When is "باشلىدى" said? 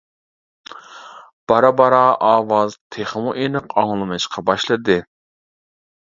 4.51-4.99